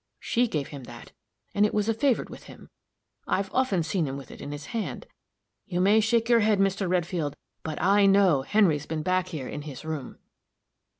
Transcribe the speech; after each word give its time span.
She 0.19 0.47
gave 0.47 0.69
him 0.69 0.85
that, 0.85 1.11
and 1.53 1.63
it 1.63 1.75
was 1.75 1.87
a 1.87 1.93
favorite 1.93 2.31
with 2.31 2.45
him; 2.45 2.71
I've 3.27 3.53
often 3.53 3.83
seen 3.83 4.07
him 4.07 4.17
with 4.17 4.31
it 4.31 4.41
in 4.41 4.51
his 4.51 4.65
hand. 4.73 5.05
You 5.67 5.79
may 5.79 5.99
shake 5.99 6.27
your 6.27 6.39
head, 6.39 6.57
Mr. 6.57 6.89
Redfield, 6.89 7.35
but 7.61 7.79
I 7.79 8.07
know 8.07 8.41
Henry's 8.41 8.87
been 8.87 9.03
back 9.03 9.27
here 9.27 9.47
in 9.47 9.61
his 9.61 9.85
room." 9.85 10.17